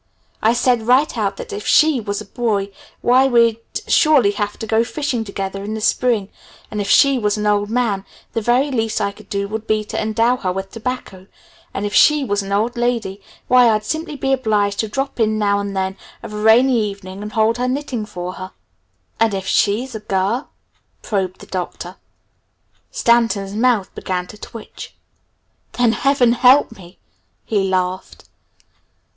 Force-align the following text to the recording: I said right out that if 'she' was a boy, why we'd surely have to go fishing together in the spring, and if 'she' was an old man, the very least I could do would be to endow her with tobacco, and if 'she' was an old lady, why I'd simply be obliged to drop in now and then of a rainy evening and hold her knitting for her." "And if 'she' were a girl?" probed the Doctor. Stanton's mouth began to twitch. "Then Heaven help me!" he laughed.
I 0.41 0.53
said 0.53 0.87
right 0.87 1.15
out 1.15 1.37
that 1.37 1.53
if 1.53 1.67
'she' 1.67 1.99
was 1.99 2.21
a 2.21 2.25
boy, 2.25 2.71
why 3.01 3.27
we'd 3.27 3.59
surely 3.87 4.31
have 4.31 4.57
to 4.57 4.65
go 4.65 4.83
fishing 4.83 5.23
together 5.23 5.63
in 5.63 5.75
the 5.75 5.79
spring, 5.79 6.29
and 6.71 6.81
if 6.81 6.89
'she' 6.89 7.19
was 7.19 7.37
an 7.37 7.45
old 7.45 7.69
man, 7.69 8.03
the 8.33 8.41
very 8.41 8.71
least 8.71 8.99
I 8.99 9.11
could 9.11 9.29
do 9.29 9.47
would 9.49 9.67
be 9.67 9.83
to 9.83 10.01
endow 10.01 10.37
her 10.37 10.51
with 10.51 10.71
tobacco, 10.71 11.27
and 11.71 11.85
if 11.85 11.93
'she' 11.93 12.23
was 12.23 12.41
an 12.41 12.51
old 12.51 12.77
lady, 12.77 13.21
why 13.47 13.69
I'd 13.69 13.83
simply 13.85 14.15
be 14.15 14.33
obliged 14.33 14.79
to 14.79 14.87
drop 14.87 15.19
in 15.19 15.37
now 15.37 15.59
and 15.59 15.77
then 15.77 15.97
of 16.23 16.33
a 16.33 16.37
rainy 16.41 16.79
evening 16.81 17.21
and 17.21 17.33
hold 17.33 17.59
her 17.59 17.67
knitting 17.67 18.07
for 18.07 18.33
her." 18.41 18.53
"And 19.19 19.35
if 19.35 19.45
'she' 19.45 19.87
were 19.93 19.99
a 19.99 20.01
girl?" 20.01 20.49
probed 21.03 21.41
the 21.41 21.45
Doctor. 21.45 21.97
Stanton's 22.89 23.53
mouth 23.53 23.93
began 23.93 24.25
to 24.25 24.37
twitch. 24.39 24.95
"Then 25.73 25.91
Heaven 25.91 26.31
help 26.33 26.71
me!" 26.71 26.97
he 27.45 27.69
laughed. 27.69 28.27